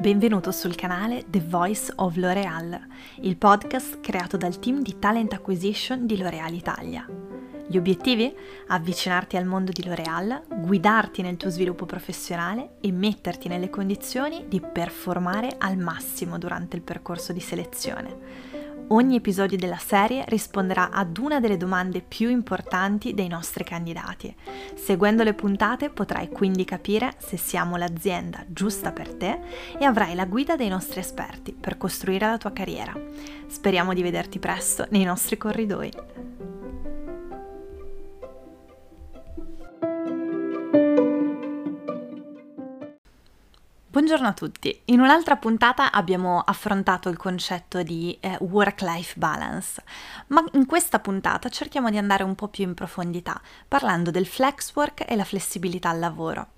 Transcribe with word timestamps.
Benvenuto 0.00 0.50
sul 0.52 0.74
canale 0.74 1.26
The 1.28 1.42
Voice 1.46 1.92
of 1.96 2.16
L'Oreal, 2.16 2.80
il 3.20 3.36
podcast 3.36 4.00
creato 4.00 4.38
dal 4.38 4.58
team 4.58 4.80
di 4.80 4.98
Talent 4.98 5.34
Acquisition 5.34 6.06
di 6.06 6.16
L'Oreal 6.16 6.54
Italia. 6.54 7.06
Gli 7.66 7.76
obiettivi? 7.76 8.34
Avvicinarti 8.68 9.36
al 9.36 9.44
mondo 9.44 9.70
di 9.70 9.84
L'Oreal, 9.84 10.44
guidarti 10.48 11.20
nel 11.20 11.36
tuo 11.36 11.50
sviluppo 11.50 11.84
professionale 11.84 12.76
e 12.80 12.92
metterti 12.92 13.48
nelle 13.48 13.68
condizioni 13.68 14.46
di 14.48 14.62
performare 14.62 15.56
al 15.58 15.76
massimo 15.76 16.38
durante 16.38 16.74
il 16.74 16.82
percorso 16.82 17.34
di 17.34 17.40
selezione 17.40 18.59
ogni 18.92 19.16
episodio 19.16 19.56
della 19.56 19.78
serie 19.78 20.24
risponderà 20.28 20.90
ad 20.90 21.16
una 21.18 21.40
delle 21.40 21.56
domande 21.56 22.00
più 22.00 22.28
importanti 22.28 23.14
dei 23.14 23.28
nostri 23.28 23.64
candidati. 23.64 24.34
Seguendo 24.74 25.22
le 25.22 25.34
puntate 25.34 25.90
potrai 25.90 26.28
quindi 26.28 26.64
capire 26.64 27.14
se 27.18 27.36
siamo 27.36 27.76
l'azienda 27.76 28.44
giusta 28.46 28.92
per 28.92 29.12
te 29.14 29.40
e 29.78 29.84
avrai 29.84 30.14
la 30.14 30.26
guida 30.26 30.56
dei 30.56 30.68
nostri 30.68 31.00
esperti 31.00 31.52
per 31.52 31.76
costruire 31.76 32.26
la 32.26 32.38
tua 32.38 32.52
carriera. 32.52 32.92
Speriamo 33.46 33.94
di 33.94 34.02
vederti 34.02 34.38
presto 34.38 34.86
nei 34.90 35.04
nostri 35.04 35.36
corridoi. 35.36 36.29
Buongiorno 43.92 44.28
a 44.28 44.32
tutti. 44.32 44.82
In 44.84 45.00
un'altra 45.00 45.34
puntata 45.34 45.90
abbiamo 45.90 46.38
affrontato 46.38 47.08
il 47.08 47.16
concetto 47.16 47.82
di 47.82 48.16
eh, 48.20 48.36
work-life 48.38 49.18
balance, 49.18 49.82
ma 50.28 50.44
in 50.52 50.64
questa 50.64 51.00
puntata 51.00 51.48
cerchiamo 51.48 51.90
di 51.90 51.98
andare 51.98 52.22
un 52.22 52.36
po' 52.36 52.46
più 52.46 52.62
in 52.62 52.74
profondità, 52.74 53.40
parlando 53.66 54.12
del 54.12 54.26
flex 54.26 54.72
work 54.76 55.10
e 55.10 55.16
la 55.16 55.24
flessibilità 55.24 55.88
al 55.88 55.98
lavoro. 55.98 56.50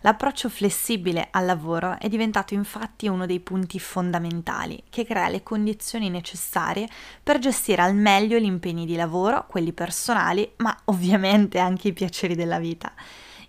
L'approccio 0.00 0.48
flessibile 0.48 1.28
al 1.30 1.46
lavoro 1.46 1.96
è 1.96 2.08
diventato 2.08 2.54
infatti 2.54 3.06
uno 3.06 3.24
dei 3.24 3.38
punti 3.38 3.78
fondamentali 3.78 4.82
che 4.90 5.04
crea 5.04 5.28
le 5.28 5.44
condizioni 5.44 6.10
necessarie 6.10 6.88
per 7.22 7.38
gestire 7.38 7.82
al 7.82 7.94
meglio 7.94 8.36
gli 8.36 8.42
impegni 8.42 8.84
di 8.84 8.96
lavoro, 8.96 9.46
quelli 9.46 9.72
personali, 9.72 10.54
ma 10.56 10.76
ovviamente 10.86 11.60
anche 11.60 11.86
i 11.86 11.92
piaceri 11.92 12.34
della 12.34 12.58
vita. 12.58 12.92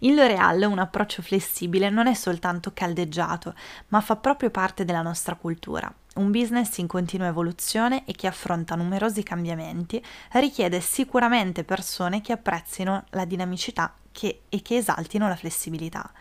In 0.03 0.15
L'Oreal 0.15 0.63
un 0.63 0.79
approccio 0.79 1.21
flessibile 1.21 1.91
non 1.91 2.07
è 2.07 2.15
soltanto 2.15 2.71
caldeggiato, 2.73 3.53
ma 3.89 4.01
fa 4.01 4.15
proprio 4.15 4.49
parte 4.49 4.83
della 4.83 5.03
nostra 5.03 5.35
cultura. 5.35 5.93
Un 6.15 6.31
business 6.31 6.77
in 6.77 6.87
continua 6.87 7.27
evoluzione 7.27 8.03
e 8.05 8.13
che 8.13 8.25
affronta 8.25 8.73
numerosi 8.73 9.21
cambiamenti 9.21 10.03
richiede 10.31 10.81
sicuramente 10.81 11.63
persone 11.63 12.21
che 12.21 12.31
apprezzino 12.31 13.03
la 13.11 13.25
dinamicità 13.25 13.93
che, 14.11 14.41
e 14.49 14.63
che 14.63 14.77
esaltino 14.77 15.27
la 15.27 15.35
flessibilità. 15.35 16.11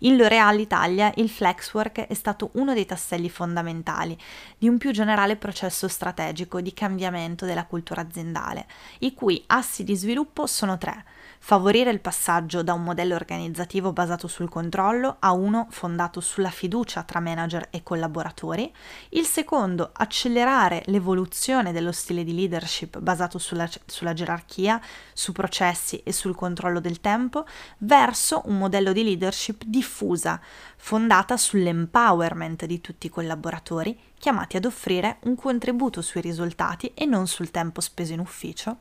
In 0.00 0.16
L'Oreal 0.16 0.60
Italia 0.60 1.10
il 1.16 1.30
flexwork 1.30 2.06
è 2.06 2.14
stato 2.14 2.50
uno 2.54 2.74
dei 2.74 2.84
tasselli 2.84 3.30
fondamentali 3.30 4.16
di 4.58 4.68
un 4.68 4.76
più 4.76 4.90
generale 4.90 5.36
processo 5.36 5.88
strategico 5.88 6.60
di 6.60 6.74
cambiamento 6.74 7.46
della 7.46 7.64
cultura 7.64 8.02
aziendale, 8.02 8.66
i 8.98 9.14
cui 9.14 9.42
assi 9.46 9.84
di 9.84 9.96
sviluppo 9.96 10.46
sono 10.46 10.76
tre. 10.76 11.04
Favorire 11.38 11.90
il 11.90 12.00
passaggio 12.00 12.62
da 12.62 12.72
un 12.72 12.82
modello 12.82 13.14
organizzativo 13.14 13.92
basato 13.92 14.26
sul 14.26 14.48
controllo 14.48 15.16
a 15.20 15.32
uno 15.32 15.66
fondato 15.70 16.20
sulla 16.20 16.50
fiducia 16.50 17.02
tra 17.04 17.20
manager 17.20 17.68
e 17.70 17.82
collaboratori, 17.82 18.72
il 19.10 19.24
secondo 19.24 19.90
accelerare 19.92 20.82
l'evoluzione 20.86 21.72
dello 21.72 21.92
stile 21.92 22.24
di 22.24 22.34
leadership 22.34 22.98
basato 22.98 23.38
sulla, 23.38 23.68
sulla 23.86 24.12
gerarchia, 24.12 24.80
su 25.12 25.32
processi 25.32 25.98
e 25.98 26.12
sul 26.12 26.34
controllo 26.34 26.80
del 26.80 27.00
tempo, 27.00 27.46
verso 27.78 28.42
un 28.46 28.58
modello 28.58 28.92
di 28.92 29.04
leadership 29.04 29.62
diffusa, 29.86 30.40
fondata 30.76 31.36
sull'empowerment 31.36 32.66
di 32.66 32.80
tutti 32.80 33.06
i 33.06 33.10
collaboratori 33.10 33.96
chiamati 34.18 34.56
ad 34.56 34.64
offrire 34.64 35.18
un 35.22 35.36
contributo 35.36 36.02
sui 36.02 36.20
risultati 36.20 36.90
e 36.94 37.04
non 37.06 37.28
sul 37.28 37.52
tempo 37.52 37.80
speso 37.80 38.12
in 38.12 38.18
ufficio. 38.18 38.78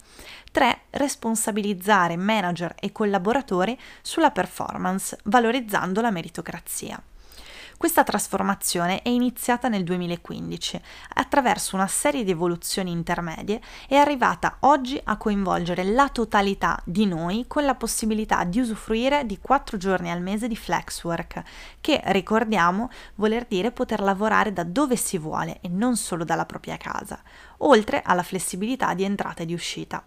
3. 0.51 0.81
Responsabilizzare 0.91 2.17
manager 2.17 2.73
e 2.79 2.91
collaboratori 2.91 3.77
sulla 4.01 4.31
performance, 4.31 5.17
valorizzando 5.25 6.01
la 6.01 6.09
meritocrazia. 6.09 7.01
Questa 7.77 8.05
trasformazione 8.05 9.01
è 9.01 9.09
iniziata 9.09 9.67
nel 9.67 9.83
2015 9.83 10.81
attraverso 11.15 11.75
una 11.75 11.87
serie 11.87 12.23
di 12.23 12.31
evoluzioni 12.31 12.89
intermedie 12.89 13.61
è 13.87 13.95
arrivata 13.95 14.57
oggi 14.61 14.99
a 15.03 15.17
coinvolgere 15.17 15.83
la 15.83 16.07
totalità 16.07 16.81
di 16.85 17.05
noi 17.05 17.43
con 17.49 17.65
la 17.65 17.75
possibilità 17.75 18.45
di 18.45 18.61
usufruire 18.61 19.25
di 19.25 19.39
4 19.39 19.75
giorni 19.75 20.09
al 20.09 20.21
mese 20.21 20.47
di 20.47 20.55
flex 20.55 21.03
work, 21.03 21.43
che 21.81 22.01
ricordiamo 22.05 22.89
voler 23.15 23.45
dire 23.45 23.71
poter 23.71 23.99
lavorare 23.99 24.53
da 24.53 24.63
dove 24.63 24.95
si 24.95 25.17
vuole 25.17 25.59
e 25.59 25.67
non 25.67 25.97
solo 25.97 26.23
dalla 26.23 26.45
propria 26.45 26.77
casa, 26.77 27.21
oltre 27.57 28.01
alla 28.03 28.23
flessibilità 28.23 28.93
di 28.93 29.03
entrata 29.03 29.43
e 29.43 29.45
di 29.45 29.53
uscita. 29.53 30.03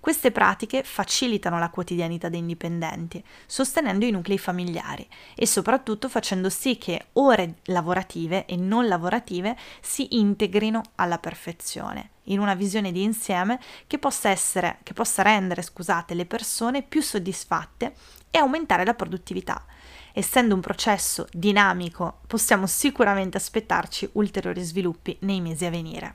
Queste 0.00 0.32
pratiche 0.32 0.82
facilitano 0.82 1.58
la 1.58 1.70
quotidianità 1.70 2.28
dei 2.28 2.44
dipendenti, 2.44 3.22
sostenendo 3.46 4.04
i 4.04 4.10
nuclei 4.10 4.38
familiari 4.38 5.06
e 5.34 5.46
soprattutto 5.46 6.08
facendo 6.08 6.48
sì 6.48 6.78
che 6.78 7.06
ore 7.14 7.56
lavorative 7.64 8.46
e 8.46 8.56
non 8.56 8.86
lavorative 8.86 9.56
si 9.80 10.18
integrino 10.18 10.82
alla 10.96 11.18
perfezione 11.18 12.10
in 12.24 12.38
una 12.38 12.54
visione 12.54 12.92
di 12.92 13.02
insieme 13.02 13.58
che 13.86 13.98
possa, 13.98 14.28
essere, 14.28 14.78
che 14.82 14.92
possa 14.92 15.22
rendere 15.22 15.62
scusate, 15.62 16.14
le 16.14 16.26
persone 16.26 16.82
più 16.82 17.02
soddisfatte 17.02 17.94
e 18.30 18.38
aumentare 18.38 18.84
la 18.84 18.94
produttività. 18.94 19.64
Essendo 20.12 20.54
un 20.54 20.60
processo 20.60 21.26
dinamico, 21.32 22.18
possiamo 22.26 22.66
sicuramente 22.66 23.36
aspettarci 23.36 24.08
ulteriori 24.12 24.62
sviluppi 24.62 25.16
nei 25.20 25.40
mesi 25.40 25.64
a 25.64 25.70
venire. 25.70 26.14